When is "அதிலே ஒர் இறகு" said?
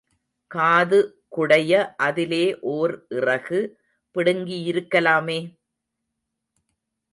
1.97-3.59